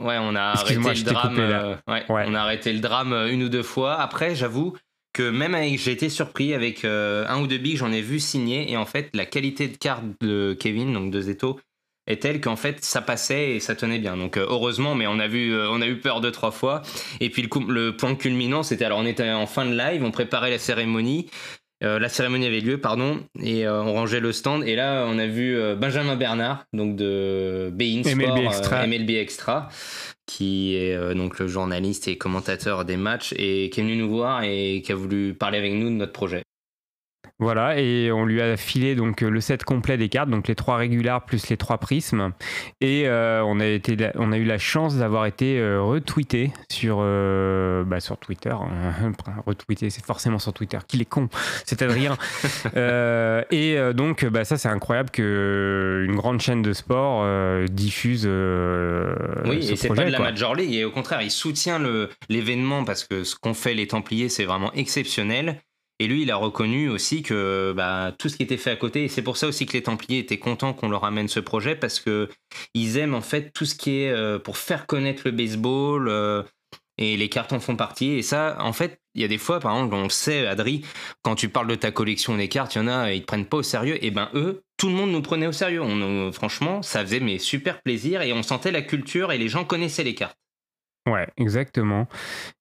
Ouais, 0.00 0.16
on 0.20 0.34
a 0.36 0.42
arrêté 0.42 0.74
le 0.74 1.02
drame. 1.02 1.36
euh, 1.38 1.74
ouais, 1.88 2.04
Ouais. 2.08 2.24
On 2.28 2.34
a 2.34 2.40
arrêté 2.40 2.72
le 2.72 2.80
drame 2.80 3.12
euh, 3.12 3.32
une 3.32 3.42
ou 3.42 3.48
deux 3.48 3.62
fois. 3.62 3.94
Après, 4.00 4.34
j'avoue 4.34 4.74
que 5.12 5.28
même 5.30 5.54
avec, 5.54 5.78
j'ai 5.78 5.92
été 5.92 6.08
surpris 6.08 6.54
avec 6.54 6.84
euh, 6.84 7.24
un 7.28 7.40
ou 7.40 7.46
deux 7.46 7.58
bigs, 7.58 7.76
j'en 7.76 7.92
ai 7.92 8.00
vu 8.00 8.18
signer 8.20 8.70
et 8.70 8.76
en 8.76 8.86
fait, 8.86 9.10
la 9.14 9.26
qualité 9.26 9.68
de 9.68 9.76
carte 9.76 10.04
de 10.20 10.56
Kevin, 10.58 10.92
donc 10.92 11.10
de 11.12 11.20
Zeto, 11.20 11.60
est 12.06 12.20
telle 12.22 12.40
qu'en 12.40 12.56
fait, 12.56 12.84
ça 12.84 13.00
passait 13.00 13.52
et 13.52 13.60
ça 13.60 13.74
tenait 13.74 13.98
bien. 13.98 14.16
Donc 14.16 14.36
euh, 14.36 14.46
heureusement, 14.48 14.94
mais 14.94 15.06
on 15.06 15.18
a 15.18 15.26
vu, 15.28 15.52
euh, 15.54 15.68
on 15.70 15.80
a 15.80 15.86
eu 15.86 15.98
peur 16.00 16.20
deux 16.20 16.30
trois 16.32 16.50
fois. 16.50 16.82
Et 17.20 17.30
puis 17.30 17.42
le, 17.42 17.48
coup- 17.48 17.66
le 17.66 17.96
point 17.96 18.14
culminant, 18.14 18.62
c'était 18.62 18.84
alors 18.84 18.98
on 18.98 19.06
était 19.06 19.30
en 19.30 19.46
fin 19.46 19.64
de 19.66 19.76
live, 19.76 20.04
on 20.04 20.10
préparait 20.10 20.50
la 20.50 20.58
cérémonie. 20.58 21.28
Euh, 21.82 21.98
la 21.98 22.08
cérémonie 22.08 22.46
avait 22.46 22.60
lieu, 22.60 22.78
pardon, 22.78 23.20
et 23.42 23.66
euh, 23.66 23.82
on 23.82 23.92
rangeait 23.92 24.20
le 24.20 24.32
stand. 24.32 24.62
Et 24.66 24.74
là, 24.76 25.04
on 25.08 25.18
a 25.18 25.26
vu 25.26 25.56
euh, 25.56 25.74
Benjamin 25.74 26.16
Bernard, 26.16 26.64
donc 26.72 26.96
de 26.96 27.68
Bein 27.74 28.02
Sport, 28.04 28.16
MLB 28.36 28.46
Extra. 28.46 28.86
MLB 28.86 29.10
Extra, 29.10 29.68
qui 30.24 30.76
est 30.76 31.14
donc 31.14 31.38
le 31.38 31.46
journaliste 31.46 32.08
et 32.08 32.16
commentateur 32.16 32.84
des 32.86 32.96
matchs, 32.96 33.34
et 33.36 33.68
qui 33.70 33.80
est 33.80 33.82
venu 33.82 33.96
nous 33.96 34.08
voir 34.08 34.42
et 34.44 34.82
qui 34.82 34.92
a 34.92 34.94
voulu 34.94 35.34
parler 35.34 35.58
avec 35.58 35.72
nous 35.74 35.88
de 35.90 35.94
notre 35.96 36.12
projet. 36.12 36.42
Voilà, 37.40 37.80
et 37.80 38.12
on 38.12 38.24
lui 38.24 38.40
a 38.40 38.56
filé 38.56 38.94
donc 38.94 39.20
le 39.20 39.40
set 39.40 39.64
complet 39.64 39.96
des 39.96 40.08
cartes, 40.08 40.30
donc 40.30 40.46
les 40.46 40.54
trois 40.54 40.76
régulars 40.76 41.24
plus 41.24 41.48
les 41.48 41.56
trois 41.56 41.78
prismes. 41.78 42.32
Et 42.80 43.08
euh, 43.08 43.42
on, 43.44 43.58
a 43.58 43.66
été, 43.66 43.96
on 44.14 44.30
a 44.30 44.38
eu 44.38 44.44
la 44.44 44.58
chance 44.58 44.96
d'avoir 44.96 45.26
été 45.26 45.58
euh, 45.58 45.82
retweeté 45.82 46.52
sur, 46.70 46.98
euh, 47.00 47.82
bah, 47.84 47.98
sur 47.98 48.18
Twitter. 48.18 48.50
hein. 48.50 49.12
retweeté, 49.46 49.90
c'est 49.90 50.04
forcément 50.04 50.38
sur 50.38 50.52
Twitter. 50.52 50.78
Qu'il 50.86 51.00
est 51.02 51.06
con, 51.06 51.28
c'est 51.64 51.82
Adrien. 51.82 52.16
Euh, 52.76 53.42
et 53.50 53.76
euh, 53.78 53.92
donc, 53.92 54.24
bah, 54.24 54.44
ça, 54.44 54.56
c'est 54.56 54.68
incroyable 54.68 55.10
qu'une 55.10 56.14
grande 56.16 56.40
chaîne 56.40 56.62
de 56.62 56.72
sport 56.72 57.22
euh, 57.24 57.66
diffuse 57.66 58.24
euh, 58.26 59.14
Oui, 59.44 59.62
ce 59.62 59.72
et 59.72 59.76
c'est 59.76 59.88
pas 59.88 60.04
de 60.04 60.10
la 60.10 60.18
quoi. 60.18 60.30
Major 60.30 60.54
League, 60.54 60.72
et 60.74 60.84
au 60.84 60.90
contraire, 60.90 61.22
il 61.22 61.30
soutient 61.30 61.80
l'événement 62.28 62.84
parce 62.84 63.04
que 63.04 63.22
ce 63.22 63.36
qu'ont 63.36 63.54
fait 63.54 63.74
les 63.74 63.86
Templiers, 63.86 64.28
c'est 64.28 64.44
vraiment 64.44 64.72
exceptionnel. 64.72 65.60
Et 66.00 66.08
lui, 66.08 66.22
il 66.22 66.30
a 66.30 66.36
reconnu 66.36 66.88
aussi 66.88 67.22
que 67.22 67.72
bah, 67.76 68.12
tout 68.18 68.28
ce 68.28 68.36
qui 68.36 68.42
était 68.42 68.56
fait 68.56 68.70
à 68.70 68.76
côté, 68.76 69.04
et 69.04 69.08
c'est 69.08 69.22
pour 69.22 69.36
ça 69.36 69.46
aussi 69.46 69.64
que 69.64 69.74
les 69.74 69.82
Templiers 69.82 70.18
étaient 70.18 70.38
contents 70.38 70.72
qu'on 70.72 70.88
leur 70.88 71.04
amène 71.04 71.28
ce 71.28 71.40
projet 71.40 71.76
parce 71.76 72.00
que 72.00 72.28
ils 72.74 72.96
aiment 72.98 73.14
en 73.14 73.20
fait 73.20 73.52
tout 73.52 73.64
ce 73.64 73.76
qui 73.76 74.02
est 74.02 74.10
euh, 74.10 74.38
pour 74.38 74.56
faire 74.58 74.86
connaître 74.86 75.22
le 75.24 75.30
baseball. 75.30 76.08
euh, 76.08 76.42
et 76.98 77.16
les 77.16 77.28
cartes 77.28 77.52
en 77.52 77.60
font 77.60 77.76
partie. 77.76 78.10
Et 78.12 78.22
ça, 78.22 78.56
en 78.60 78.72
fait, 78.72 79.00
il 79.14 79.22
y 79.22 79.24
a 79.24 79.28
des 79.28 79.38
fois, 79.38 79.60
par 79.60 79.72
exemple, 79.74 79.94
on 79.94 80.04
le 80.04 80.08
sait, 80.10 80.46
Adri, 80.46 80.84
quand 81.22 81.34
tu 81.34 81.48
parles 81.48 81.66
de 81.66 81.74
ta 81.74 81.90
collection 81.90 82.36
des 82.36 82.48
cartes, 82.48 82.74
il 82.74 82.78
y 82.78 82.80
en 82.82 82.88
a, 82.88 83.12
ils 83.12 83.20
te 83.22 83.26
prennent 83.26 83.46
pas 83.46 83.58
au 83.58 83.62
sérieux. 83.62 84.02
Et 84.04 84.10
ben 84.10 84.30
eux, 84.34 84.62
tout 84.76 84.88
le 84.88 84.94
monde 84.94 85.10
nous 85.10 85.22
prenait 85.22 85.46
au 85.46 85.52
sérieux. 85.52 85.82
Franchement, 86.32 86.82
ça 86.82 87.00
faisait 87.02 87.20
mais 87.20 87.38
super 87.38 87.82
plaisir 87.82 88.22
et 88.22 88.32
on 88.32 88.42
sentait 88.42 88.70
la 88.70 88.82
culture 88.82 89.32
et 89.32 89.38
les 89.38 89.48
gens 89.48 89.64
connaissaient 89.64 90.04
les 90.04 90.14
cartes. 90.14 90.38
Ouais, 91.06 91.26
exactement. 91.36 92.06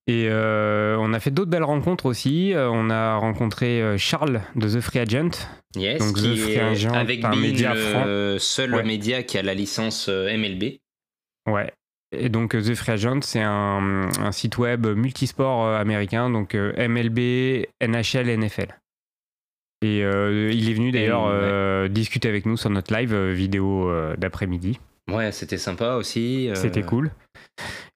Et 0.05 0.27
euh, 0.29 0.97
on 0.99 1.13
a 1.13 1.19
fait 1.21 1.31
d'autres 1.31 1.49
belles 1.49 1.63
rencontres 1.63 2.05
aussi. 2.05 2.53
Euh, 2.53 2.69
on 2.69 2.89
a 2.89 3.15
rencontré 3.15 3.81
euh, 3.81 3.97
Charles 3.97 4.41
de 4.55 4.67
The 4.67 4.81
Free 4.81 4.99
Agent. 4.99 5.29
Yes, 5.75 5.99
Donc, 5.99 6.17
qui 6.17 6.35
The 6.35 6.37
Free 6.39 6.59
Agent, 6.59 6.91
avec 6.93 7.23
un 7.23 7.29
Bein, 7.31 7.37
média 7.37 7.73
le 7.73 8.37
seul 8.39 8.75
Ouais. 8.75 8.83
média 8.83 9.23
qui 9.23 9.37
a 9.37 9.43
la 9.43 9.53
licence 9.53 10.09
MLB. 10.09 10.79
Ouais. 11.49 11.71
Et 12.11 12.29
donc 12.29 12.51
The 12.51 12.75
Free 12.75 12.91
Agent, 12.91 13.21
c'est 13.21 13.41
un, 13.41 14.09
un 14.19 14.31
site 14.33 14.57
web 14.57 14.85
multisport 14.87 15.65
américain, 15.67 16.29
donc 16.29 16.53
MLB, 16.53 17.65
NHL, 17.81 18.29
NFL. 18.37 18.77
Et 19.83 20.03
euh, 20.03 20.51
il 20.53 20.69
est 20.69 20.73
venu 20.73 20.91
d'ailleurs 20.91 21.25
ouais. 21.25 21.89
discuter 21.89 22.27
avec 22.29 22.45
nous 22.45 22.55
sur 22.57 22.69
notre 22.69 22.93
live 22.93 23.15
vidéo 23.31 23.89
d'après-midi. 24.17 24.79
Ouais, 25.11 25.31
c'était 25.31 25.57
sympa 25.57 25.95
aussi. 25.95 26.49
euh, 26.49 26.55
C'était 26.55 26.81
cool. 26.83 27.11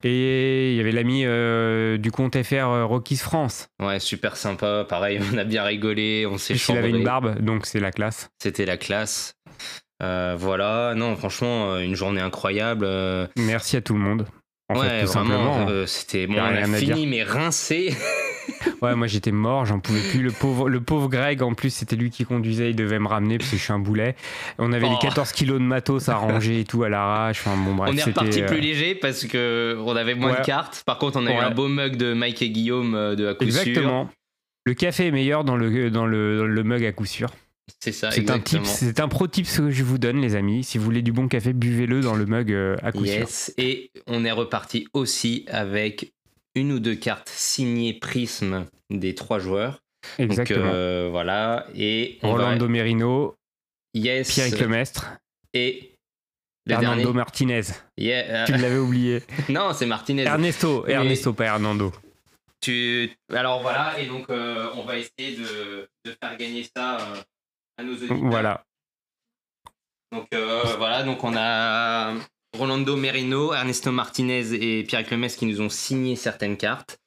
Et 0.04 0.71
il 0.71 0.77
y 0.77 0.80
avait 0.80 0.91
l'ami 0.91 1.24
euh, 1.25 1.98
du 1.98 2.12
compte 2.12 2.41
FR 2.41 2.53
euh, 2.53 2.86
Rockies 2.86 3.17
France. 3.17 3.70
Ouais, 3.82 4.00
super 4.00 4.38
sympa. 4.38 4.86
Pareil, 4.88 5.20
on 5.34 5.38
a 5.38 5.43
bien 5.43 5.63
rigolé, 5.63 6.25
on 6.25 6.38
s'est 6.38 6.55
Il 6.55 6.77
avait 6.77 6.89
une 6.89 7.03
barbe, 7.03 7.39
donc 7.39 7.65
c'est 7.65 7.79
la 7.79 7.91
classe. 7.91 8.29
C'était 8.41 8.65
la 8.65 8.77
classe. 8.77 9.36
Euh, 10.03 10.36
voilà, 10.38 10.93
non, 10.96 11.15
franchement, 11.15 11.77
une 11.79 11.96
journée 11.96 12.22
incroyable. 12.22 12.88
Merci 13.38 13.77
à 13.77 13.82
tout 13.82 13.93
le 13.93 14.00
monde. 14.00 14.27
En 14.70 14.79
ouais, 14.79 14.88
fait, 14.89 15.05
tout 15.05 15.12
vraiment, 15.13 15.53
simplement. 15.53 15.70
euh, 15.70 15.86
c'était 15.86 16.27
bon. 16.27 16.36
On 16.36 16.41
a 16.43 16.65
fini, 16.77 17.08
mais 17.08 17.24
rincé. 17.24 17.96
Ouais, 18.82 18.96
moi 18.96 19.08
j'étais 19.08 19.32
mort, 19.32 19.66
j'en 19.66 19.80
pouvais 19.80 20.01
plus. 20.12 20.22
Le 20.22 20.32
pauvre, 20.32 20.70
le 20.70 20.80
pauvre 20.82 21.08
Greg, 21.10 21.42
en 21.42 21.54
plus, 21.56 21.72
c'était 21.72 21.96
lui 21.96 22.12
qui 22.12 22.25
conduisait, 22.25 22.70
il 22.70 22.75
devait 22.75 23.00
me 23.00 23.08
ramener 23.08 23.38
parce 23.39 23.50
que 23.50 23.58
je 23.58 23.62
suis 23.63 23.74
un 23.74 23.80
boulet. 23.80 24.16
On 24.60 24.72
avait 24.72 24.88
les 24.88 24.96
Oh. 24.96 25.01
14 25.01 25.32
kilos 25.32 25.60
de 25.60 25.63
matos 25.66 26.10
à 26.10 26.16
ranger 26.16 26.60
et 26.60 26.63
tout 26.63 26.84
à 26.84 26.89
l'arrache. 26.89 27.39
Enfin, 27.46 27.58
bon, 27.58 27.74
bref, 27.75 27.89
on 27.94 27.98
est 27.98 28.04
reparti 28.04 28.42
euh, 28.42 28.46
plus 28.46 28.60
léger 28.60 28.94
parce 28.96 29.25
que 29.25 29.75
on 29.84 29.96
avait 29.96 30.13
moins 30.16 30.34
Ouais. 30.34 30.39
de 30.42 30.46
cartes. 30.46 30.84
Par 30.86 31.00
contre, 31.00 31.18
on 31.20 31.25
a 31.25 31.32
eu 31.32 31.38
un 31.38 31.51
beau 31.51 31.68
mug 31.68 31.96
de 31.98 32.13
Mike 32.13 32.42
et 32.44 32.50
Guillaume 32.51 32.94
euh, 32.96 33.16
de 33.16 33.27
à 33.27 33.34
coup 33.34 33.50
sûr. 33.50 33.62
Exactement. 33.62 34.10
Le 34.66 34.74
café 34.75 35.08
est 35.08 35.12
meilleur 35.12 35.44
dans 35.44 35.56
le, 35.56 35.89
dans 35.89 36.06
le, 36.06 36.38
dans 36.38 36.46
le 36.46 36.63
mug 36.63 36.86
à 36.86 36.92
coup 36.92 37.06
sûr. 37.06 37.30
C'est 37.80 37.92
ça, 37.92 38.12
C'est 38.12 38.30
un, 38.30 38.39
tip, 38.39 38.62
c'est 38.66 39.00
un 39.01 39.08
pro 39.10 39.27
tip 39.27 39.46
que 39.46 39.70
je 39.72 39.84
vous 39.84 39.98
donne, 39.98 40.22
les 40.22 40.36
amis. 40.36 40.63
Si 40.63 40.77
vous 40.77 40.86
voulez 40.86 41.01
du 41.01 41.12
bon 41.12 41.27
café, 41.27 41.51
buvez-le 41.51 42.00
dans 42.01 42.16
le 42.16 42.25
mug 42.25 42.51
euh, 42.51 42.75
à 42.82 42.92
coup 42.94 43.06
sûr. 43.06 43.16
Yes, 43.16 43.54
et 43.58 43.92
on 44.08 44.24
est 44.24 44.32
reparti 44.32 44.88
aussi 44.94 45.44
avec 45.50 46.13
une 46.58 46.72
ou 46.74 46.80
deux 46.80 46.96
cartes 46.96 47.30
signées 47.30 47.94
Prism 47.94 48.66
des 48.90 49.16
trois 49.16 49.40
joueurs. 49.40 49.80
Exactement. 50.18 50.66
Donc 50.66 50.74
euh, 50.74 51.08
voilà, 51.12 51.68
et 51.76 52.18
on 52.24 52.36
va- 52.36 52.56
Merino, 52.56 53.36
yes, 53.94 54.34
Pierre 54.34 54.62
Lemestre, 54.62 55.18
et 55.54 55.92
le 56.66 56.74
Hernando 56.74 56.98
dernier. 57.02 57.14
Martinez. 57.14 57.62
Yeah, 57.98 58.46
Tu 58.46 58.54
euh, 58.54 58.58
l'avais 58.58 58.78
oublié. 58.78 59.22
non, 59.50 59.74
c'est 59.74 59.86
Martinez. 59.86 60.24
Ernesto, 60.24 60.84
Mais- 60.88 60.94
Ernesto, 60.94 61.34
pas 61.34 61.46
Hernando. 61.46 61.92
Tu... 62.62 63.12
Alors 63.34 63.62
voilà, 63.62 64.00
et 64.00 64.08
donc 64.08 64.30
euh, 64.30 64.70
on 64.76 64.84
va 64.84 64.98
essayer 64.98 65.36
de, 65.38 65.88
de 66.06 66.16
faire 66.22 66.38
gagner 66.38 66.66
ça 66.76 66.98
à 67.78 67.84
nos 67.84 67.94
auditeurs. 67.94 68.18
Voilà. 68.22 68.64
Donc 70.12 70.28
voilà, 70.78 71.04
donc 71.04 71.24
on 71.24 71.34
a 71.36 72.14
Rolando 72.56 72.96
Merino, 72.96 73.54
Ernesto 73.54 73.92
Martinez 73.92 74.54
et 74.54 74.84
Pierre 74.84 75.06
Clemès 75.06 75.36
qui 75.36 75.46
nous 75.46 75.62
ont 75.62 75.70
signé 75.70 76.16
certaines 76.16 76.58
cartes. 76.58 76.98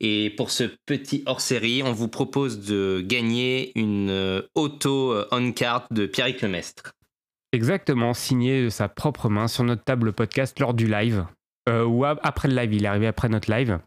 Et 0.00 0.30
pour 0.36 0.50
ce 0.50 0.64
petit 0.86 1.22
hors-série, 1.26 1.82
on 1.82 1.92
vous 1.92 2.08
propose 2.08 2.66
de 2.66 3.02
gagner 3.04 3.72
une 3.78 4.10
euh, 4.10 4.42
auto 4.54 5.12
euh, 5.12 5.26
on-card 5.30 5.86
de 5.90 6.06
Pierre 6.06 6.36
Clemestre. 6.36 6.92
Exactement, 7.52 8.14
signé 8.14 8.64
de 8.64 8.68
sa 8.68 8.88
propre 8.88 9.28
main 9.28 9.48
sur 9.48 9.64
notre 9.64 9.84
table 9.84 10.12
podcast 10.12 10.58
lors 10.58 10.74
du 10.74 10.86
live. 10.86 11.26
Euh, 11.68 11.84
ou 11.84 12.04
après 12.04 12.48
le 12.48 12.54
live, 12.54 12.72
il 12.72 12.84
est 12.84 12.88
arrivé 12.88 13.06
après 13.06 13.28
notre 13.28 13.50
live. 13.50 13.78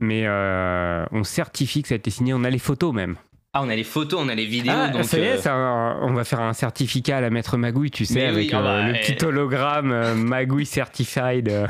Mais 0.00 0.28
on 0.28 1.24
certifie 1.24 1.82
que 1.82 1.88
ça 1.88 1.94
a 1.94 1.96
été 1.96 2.10
signé, 2.10 2.32
on 2.34 2.44
a 2.44 2.50
les 2.50 2.58
photos 2.58 2.94
même. 2.94 3.16
Ah, 3.58 3.62
on 3.64 3.68
a 3.70 3.74
les 3.76 3.84
photos, 3.84 4.20
on 4.22 4.28
a 4.28 4.34
les 4.34 4.44
vidéos. 4.46 4.72
Ah, 4.76 4.88
donc, 4.88 5.04
ça 5.04 5.18
y 5.18 5.22
est, 5.22 5.46
euh, 5.46 5.94
on 6.02 6.12
va 6.12 6.24
faire 6.24 6.40
un 6.40 6.52
certificat 6.52 7.16
à 7.16 7.20
la 7.20 7.30
maître 7.30 7.56
Magouille, 7.56 7.90
tu 7.90 8.04
sais, 8.04 8.20
oui, 8.20 8.26
avec 8.26 8.54
ah 8.54 8.58
euh, 8.58 8.62
bah, 8.62 8.82
le 8.88 8.94
eh. 8.96 9.00
petit 9.00 9.24
hologramme 9.24 9.90
euh, 9.92 10.14
Magouille 10.14 10.66
Certified. 10.66 11.66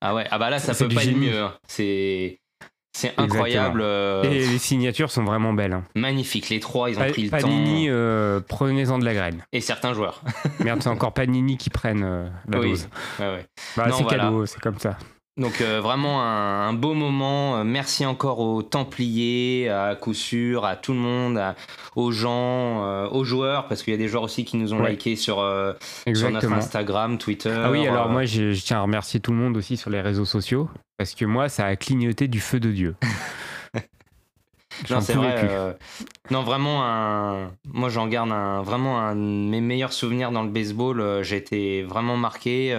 Ah 0.00 0.14
ouais, 0.14 0.26
ah 0.30 0.38
bah 0.38 0.50
là, 0.50 0.58
ça 0.58 0.74
peut 0.74 0.92
pas 0.94 1.04
être 1.04 1.16
mieux. 1.16 1.38
hein. 1.40 1.52
C'est. 1.68 2.38
C'est 2.96 3.12
incroyable. 3.18 3.82
Et 4.24 4.46
les 4.46 4.56
signatures 4.58 5.10
sont 5.10 5.24
vraiment 5.24 5.52
belles. 5.52 5.74
hein. 5.74 5.84
Magnifique. 5.94 6.48
Les 6.48 6.60
trois, 6.60 6.88
ils 6.88 6.96
ont 6.96 7.00
Pa- 7.02 7.10
pris 7.10 7.24
le 7.24 7.30
Panini, 7.30 7.88
temps. 7.88 7.92
euh, 7.92 8.40
prenez-en 8.48 8.98
de 8.98 9.04
la 9.04 9.12
graine. 9.12 9.44
Et 9.52 9.60
certains 9.60 9.92
joueurs. 9.92 10.22
Merde, 10.60 10.82
c'est 10.82 10.88
encore 10.88 11.12
Panini 11.14 11.58
qui 11.58 11.68
prennent 11.68 12.02
euh, 12.04 12.26
la 12.48 12.58
Oui. 12.58 12.70
dose. 12.70 12.88
Ouais. 13.20 13.44
Bah, 13.76 13.88
c'est 13.94 14.02
voilà. 14.02 14.24
cadeau, 14.24 14.46
c'est 14.46 14.60
comme 14.60 14.78
ça. 14.78 14.96
Donc 15.38 15.60
euh, 15.60 15.82
vraiment 15.82 16.22
un, 16.22 16.68
un 16.68 16.72
beau 16.72 16.94
moment. 16.94 17.58
Euh, 17.58 17.64
Merci 17.64 18.06
encore 18.06 18.38
aux 18.38 18.62
Templiers, 18.62 19.68
à 19.68 19.94
coup 19.94 20.14
sûr, 20.14 20.64
à 20.64 20.76
tout 20.76 20.94
le 20.94 20.98
monde, 20.98 21.36
à- 21.36 21.54
aux 21.94 22.10
gens, 22.10 22.84
euh, 22.86 23.06
aux 23.10 23.22
joueurs, 23.24 23.68
parce 23.68 23.82
qu'il 23.82 23.92
y 23.92 23.94
a 23.94 23.98
des 23.98 24.08
joueurs 24.08 24.22
aussi 24.22 24.46
qui 24.46 24.56
nous 24.56 24.72
ont 24.72 24.80
Ouais. 24.80 24.92
liké 24.92 25.14
sur, 25.14 25.40
euh, 25.40 25.74
sur 26.14 26.30
notre. 26.30 26.50
Instagram, 26.52 27.18
Twitter. 27.18 27.54
Ah 27.54 27.70
oui, 27.70 27.86
alors 27.86 28.08
moi, 28.08 28.24
je, 28.24 28.52
je 28.52 28.62
tiens 28.64 28.78
à 28.78 28.80
remercier 28.82 29.20
tout 29.20 29.30
le 29.32 29.36
monde 29.36 29.56
aussi 29.58 29.76
sur 29.76 29.90
les 29.90 30.00
réseaux 30.00 30.24
sociaux, 30.24 30.70
parce 30.96 31.14
que 31.14 31.26
moi, 31.26 31.50
ça 31.50 31.66
a 31.66 31.76
clignoté 31.76 32.28
du 32.28 32.40
feu 32.40 32.58
de 32.58 32.70
Dieu. 32.70 32.94
J'en 34.86 34.96
Non, 34.96 35.00
c'est 35.02 35.14
vrai. 35.14 35.76
non, 36.30 36.42
vraiment, 36.42 36.82
un... 36.84 37.50
moi 37.72 37.88
j'en 37.88 38.06
garde 38.08 38.30
un... 38.30 38.60
vraiment 38.62 38.98
un 39.00 39.14
de 39.14 39.20
mes 39.20 39.62
meilleurs 39.62 39.92
souvenirs 39.94 40.32
dans 40.32 40.42
le 40.42 40.50
baseball. 40.50 41.22
J'ai 41.22 41.36
été 41.36 41.82
vraiment 41.82 42.16
marqué 42.18 42.74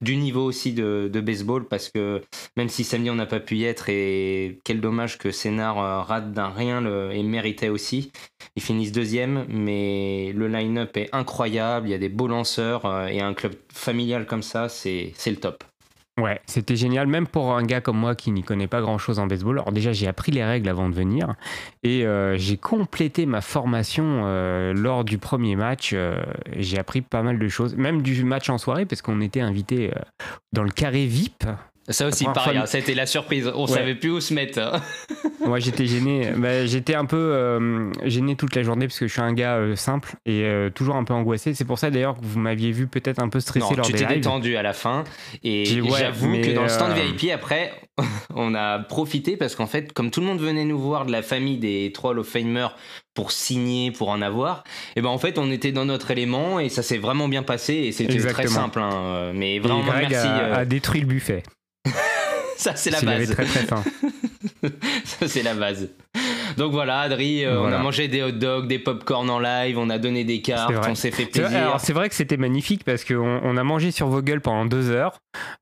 du 0.00 0.16
niveau 0.16 0.44
aussi 0.44 0.72
de, 0.72 1.10
de 1.12 1.20
baseball 1.20 1.66
parce 1.66 1.88
que 1.88 2.22
même 2.56 2.68
si 2.68 2.84
samedi 2.84 3.10
on 3.10 3.14
n'a 3.16 3.26
pas 3.26 3.40
pu 3.40 3.56
y 3.56 3.64
être 3.64 3.88
et 3.88 4.60
quel 4.64 4.80
dommage 4.80 5.18
que 5.18 5.30
Sénard 5.30 5.78
euh, 5.78 6.02
rate 6.02 6.32
d'un 6.32 6.50
rien 6.50 6.80
le... 6.80 7.12
et 7.12 7.22
méritait 7.22 7.68
aussi. 7.68 8.12
Ils 8.56 8.62
finissent 8.62 8.92
deuxième, 8.92 9.46
mais 9.48 10.32
le 10.34 10.48
line-up 10.48 10.96
est 10.96 11.08
incroyable. 11.12 11.88
Il 11.88 11.90
y 11.90 11.94
a 11.94 11.98
des 11.98 12.08
beaux 12.08 12.28
lanceurs 12.28 12.86
euh, 12.86 13.06
et 13.06 13.20
un 13.20 13.34
club 13.34 13.54
familial 13.72 14.26
comme 14.26 14.42
ça, 14.42 14.68
c'est 14.68 15.12
c'est 15.16 15.30
le 15.30 15.36
top. 15.38 15.64
Ouais, 16.18 16.40
c'était 16.46 16.74
génial, 16.74 17.06
même 17.06 17.28
pour 17.28 17.54
un 17.54 17.62
gars 17.62 17.80
comme 17.80 17.96
moi 17.96 18.16
qui 18.16 18.32
n'y 18.32 18.42
connaît 18.42 18.66
pas 18.66 18.80
grand-chose 18.80 19.20
en 19.20 19.28
baseball. 19.28 19.60
Alors 19.60 19.70
déjà, 19.70 19.92
j'ai 19.92 20.08
appris 20.08 20.32
les 20.32 20.44
règles 20.44 20.68
avant 20.68 20.88
de 20.88 20.94
venir 20.94 21.34
et 21.84 22.04
euh, 22.04 22.36
j'ai 22.36 22.56
complété 22.56 23.24
ma 23.24 23.40
formation 23.40 24.22
euh, 24.24 24.72
lors 24.74 25.04
du 25.04 25.18
premier 25.18 25.54
match. 25.54 25.92
euh, 25.94 26.20
j'ai 26.56 26.76
appris 26.76 27.02
pas 27.02 27.22
mal 27.22 27.38
de 27.38 27.48
choses, 27.48 27.76
même 27.76 28.02
du 28.02 28.24
match 28.24 28.50
en 28.50 28.58
soirée, 28.58 28.84
parce 28.84 29.00
qu'on 29.00 29.20
était 29.20 29.40
invité 29.40 29.92
dans 30.52 30.64
le 30.64 30.70
carré 30.70 31.06
VIP. 31.06 31.44
Ça 31.90 32.06
aussi, 32.06 32.24
pareil, 32.24 32.54
fois- 32.54 32.62
hein, 32.64 32.66
c'était 32.66 32.94
la 32.94 33.06
surprise. 33.06 33.50
On 33.54 33.62
Ouais. 33.66 33.72
savait 33.72 33.94
plus 33.94 34.10
où 34.10 34.20
se 34.20 34.34
mettre. 34.34 34.58
hein. 34.58 34.80
Moi, 35.46 35.58
j'étais 35.58 35.86
gêné. 35.86 36.32
Bah, 36.36 36.66
j'étais 36.66 36.94
un 36.94 37.06
peu 37.06 37.16
euh, 37.16 37.90
gêné 38.04 38.36
toute 38.36 38.54
la 38.54 38.62
journée 38.62 38.86
parce 38.86 38.98
que 38.98 39.06
je 39.06 39.12
suis 39.12 39.22
un 39.22 39.32
gars 39.32 39.54
euh, 39.56 39.76
simple 39.76 40.12
et 40.26 40.42
euh, 40.44 40.68
toujours 40.68 40.96
un 40.96 41.04
peu 41.04 41.14
angoissé. 41.14 41.54
C'est 41.54 41.64
pour 41.64 41.78
ça 41.78 41.90
d'ailleurs 41.90 42.14
que 42.16 42.24
vous 42.24 42.38
m'aviez 42.38 42.72
vu 42.72 42.86
peut-être 42.88 43.20
un 43.22 43.28
peu 43.30 43.40
stressé 43.40 43.60
Non, 43.70 43.76
lors 43.76 43.86
tu 43.86 43.92
des 43.92 43.98
t'es 44.00 44.04
lives. 44.06 44.16
détendu 44.16 44.56
à 44.56 44.62
la 44.62 44.72
fin. 44.74 45.04
Et 45.44 45.80
ouais, 45.80 45.88
j'avoue 45.98 46.32
que 46.42 46.54
dans 46.54 46.62
le 46.64 46.68
stand 46.68 46.92
VIP, 46.92 47.30
après, 47.32 47.72
on 48.34 48.54
a 48.54 48.78
profité 48.80 49.36
parce 49.38 49.54
qu'en 49.54 49.66
fait, 49.66 49.92
comme 49.94 50.10
tout 50.10 50.20
le 50.20 50.26
monde 50.26 50.40
venait 50.40 50.64
nous 50.64 50.78
voir 50.78 51.06
de 51.06 51.12
la 51.12 51.22
famille 51.22 51.56
des 51.58 51.92
Hall 52.02 52.18
of 52.18 52.28
Famers 52.28 52.68
pour 53.14 53.32
signer, 53.32 53.90
pour 53.90 54.10
en 54.10 54.20
avoir, 54.22 54.62
et 54.94 55.00
ben 55.00 55.08
en 55.08 55.18
fait, 55.18 55.38
on 55.38 55.50
était 55.50 55.72
dans 55.72 55.84
notre 55.86 56.10
élément 56.10 56.60
et 56.60 56.68
ça 56.68 56.82
s'est 56.82 56.98
vraiment 56.98 57.26
bien 57.28 57.42
passé 57.42 57.74
et 57.74 57.92
c'était 57.92 58.18
très 58.18 58.46
simple. 58.46 58.78
hein, 58.80 59.32
Mais 59.34 59.54
Et 59.56 59.58
vraiment, 59.60 59.82
Greg 59.84 60.08
merci. 60.10 60.26
a, 60.28 60.40
euh, 60.40 60.54
a 60.58 60.64
détruit 60.64 61.00
le 61.00 61.06
buffet. 61.06 61.42
ça, 62.62 62.74
c'est 62.76 62.90
la 62.90 62.98
Il 63.02 63.08
avait 63.08 63.26
base. 63.26 63.34
très 63.34 63.44
très 63.44 63.60
faim. 63.66 63.84
ça, 65.04 65.28
c'est 65.28 65.42
la 65.42 65.54
base. 65.54 65.88
Donc 66.56 66.72
voilà, 66.72 67.00
Adri, 67.00 67.44
euh, 67.44 67.60
on 67.60 67.66
a 67.72 67.78
mangé 67.78 68.08
des 68.08 68.22
hot 68.22 68.32
dogs, 68.32 68.66
des 68.66 68.78
pop-corn 68.80 69.30
en 69.30 69.38
live, 69.38 69.78
on 69.78 69.90
a 69.90 69.98
donné 69.98 70.24
des 70.24 70.42
cartes, 70.42 70.74
on 70.88 70.94
s'est 70.96 71.10
fait 71.12 71.26
plaisir. 71.26 71.56
Alors 71.56 71.80
c'est 71.80 71.92
vrai 71.92 72.08
que 72.08 72.14
c'était 72.16 72.36
magnifique 72.36 72.82
parce 72.84 73.04
qu'on 73.04 73.40
on 73.44 73.56
a 73.56 73.62
mangé 73.62 73.90
sur 73.92 74.08
vos 74.08 74.22
gueules 74.22 74.40
pendant 74.40 74.64
deux 74.66 74.90
heures 74.90 75.18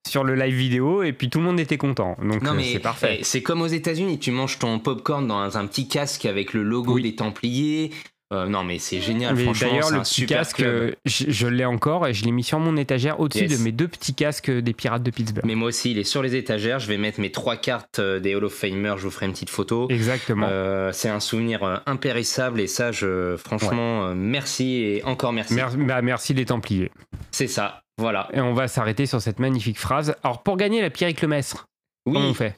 sur 0.09 0.25
le 0.25 0.35
live 0.35 0.55
vidéo 0.55 1.03
et 1.03 1.13
puis 1.13 1.29
tout 1.29 1.39
le 1.41 1.45
monde 1.45 1.61
était 1.61 1.77
content. 1.77 2.17
Donc 2.23 2.43
euh, 2.47 2.61
c'est 2.63 2.79
parfait. 2.79 3.19
eh, 3.21 3.25
c'est 3.25 3.43
comme 3.43 3.61
aux 3.61 3.67
États-Unis, 3.67 4.19
tu 4.19 4.31
manges 4.31 4.59
ton 4.59 4.79
popcorn 4.79 5.27
dans 5.27 5.59
un 5.59 5.67
petit 5.67 5.87
casque 5.89 6.25
avec 6.25 6.55
le 6.55 6.63
logo 6.63 6.95
Oui. 6.95 7.03
des 7.03 7.15
Templiers. 7.17 7.91
Euh, 8.33 8.47
non 8.49 8.65
mais 8.65 8.81
c'est 8.81 9.01
génial, 9.01 9.37
Mais 9.37 9.45
franchement, 9.45 9.69
d'ailleurs 9.69 9.91
le 9.93 9.99
un 9.99 10.03
petit 10.03 10.15
super 10.15 10.39
casque, 10.39 10.57
club. 10.57 10.97
je, 11.05 11.25
je 11.29 11.47
l'ai 11.47 11.65
encore 11.65 12.09
et 12.09 12.13
je 12.13 12.25
l'ai 12.25 12.33
mis 12.33 12.43
sur 12.43 12.59
mon 12.59 12.77
étagère 12.77 13.21
au-dessus 13.21 13.45
Yes. 13.47 13.59
de 13.59 13.63
mes 13.65 13.71
deux 13.71 13.87
petits 13.87 14.15
casques 14.15 14.51
des 14.51 14.73
pirates 14.73 15.05
de 15.05 15.11
Pittsburgh. 15.13 15.47
Mais 15.47 15.55
moi 15.55 15.69
aussi, 15.69 15.93
il 15.93 15.99
est 15.99 16.05
sur 16.05 16.23
les 16.23 16.35
étagères. 16.35 16.81
Je 16.81 16.89
vais 16.89 16.97
mettre 16.99 17.21
mes 17.21 17.31
trois 17.31 17.57
cartes 17.57 18.01
euh, 18.01 18.19
des 18.19 18.35
Hall 18.35 18.45
of 18.45 18.53
Famers. 18.53 18.95
Je 18.99 19.05
vous 19.05 19.11
ferai 19.13 19.27
une 19.27 19.33
petite 19.33 19.51
photo. 19.51 19.87
Exactement. 19.91 20.49
Euh, 20.51 20.91
c'est 20.93 21.09
un 21.09 21.21
souvenir 21.21 21.81
impérissable 21.87 22.61
et 22.61 22.67
ça, 22.67 22.91
je, 22.91 23.37
franchement, 23.37 24.13
merci 24.15 24.75
et 24.83 25.05
encore 25.05 25.33
merci. 25.33 25.55
Mer- 25.55 25.77
bah, 25.77 26.03
merci 26.03 26.35
les 26.35 26.47
Templiers. 26.47 26.91
C'est 27.31 27.47
ça, 27.47 27.81
voilà. 27.97 28.29
Et 28.33 28.41
on 28.41 28.55
va 28.55 28.67
s'arrêter 28.67 29.07
sur 29.07 29.21
cette 29.23 29.39
magnifique 29.39 29.79
phrase. 29.79 30.17
Alors 30.25 30.43
pour 30.43 30.57
gagner 30.57 30.81
la 30.83 30.91
Pierrick 30.91 31.21
Lemestre, 31.23 31.67
comment 32.05 32.21
on 32.21 32.35
fait? 32.35 32.55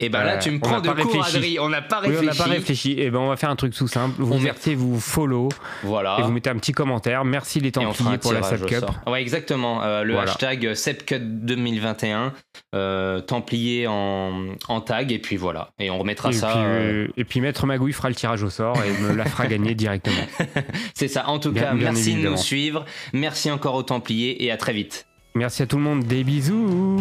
Et 0.00 0.08
ben 0.08 0.24
là, 0.24 0.34
Euh, 0.34 0.38
tu 0.40 0.50
me 0.50 0.58
prends 0.58 0.80
de. 0.80 0.88
Adri. 0.88 1.58
On 1.60 1.68
n'a 1.68 1.80
pas 1.80 2.00
Oui, 2.02 2.08
réfléchi. 2.08 2.22
on 2.22 2.26
n'a 2.26 2.34
pas 2.34 2.50
réfléchi. 2.50 2.94
Et 2.98 3.10
ben 3.10 3.20
on 3.20 3.28
va 3.28 3.36
faire 3.36 3.48
un 3.50 3.54
truc 3.56 3.72
tout 3.74 3.86
simple. 3.86 4.16
Vous 4.18 4.32
On 4.32 4.38
met- 4.38 4.44
vertez, 4.46 4.74
vous 4.74 4.98
follow 4.98 5.48
Voilà. 5.84 6.16
et 6.18 6.22
vous 6.22 6.32
mettez 6.32 6.50
un 6.50 6.56
petit 6.56 6.72
commentaire. 6.72 7.24
Merci 7.24 7.60
les 7.60 7.70
Templiers 7.70 8.18
pour 8.18 8.32
la 8.32 8.40
tirage 8.40 8.58
Sub 8.58 8.64
au 8.64 8.68
Cup. 8.68 8.80
sort. 8.80 8.96
Ouais, 9.06 9.22
exactement. 9.22 9.84
Euh, 9.84 10.02
le 10.02 10.14
Voilà. 10.14 10.32
hashtag 10.32 10.74
SEPCUT 10.74 11.20
2021, 11.20 12.32
euh, 12.74 13.20
Templier 13.20 13.86
en, 13.86 14.46
en 14.68 14.80
tag, 14.80 15.12
et 15.12 15.20
puis 15.20 15.36
voilà. 15.36 15.70
Et 15.78 15.90
on 15.90 15.98
remettra 15.98 16.30
Et 16.30 16.32
ça. 16.32 16.48
puis, 16.48 16.58
euh, 16.58 17.06
et 17.16 17.24
puis 17.24 17.40
Maître 17.40 17.64
Magouille 17.64 17.92
fera 17.92 18.08
le 18.08 18.16
tirage 18.16 18.42
au 18.42 18.50
sort 18.50 18.76
et 18.82 19.00
me 19.00 19.14
la 19.14 19.24
fera 19.26 19.46
gagner 19.46 19.76
directement. 19.76 20.16
C'est 20.94 21.08
ça. 21.08 21.28
En 21.28 21.38
tout 21.38 21.52
Bien- 21.52 21.62
cas, 21.62 21.74
bien 21.74 21.92
merci 21.92 22.16
de 22.16 22.28
nous 22.28 22.36
suivre. 22.36 22.84
Merci 23.12 23.48
encore 23.48 23.76
aux 23.76 23.84
Templiers 23.84 24.44
et 24.44 24.50
à 24.50 24.56
très 24.56 24.72
vite. 24.72 25.06
Merci 25.36 25.62
à 25.62 25.66
tout 25.66 25.76
le 25.76 25.82
monde. 25.84 26.02
Des 26.04 26.24
bisous. 26.24 27.00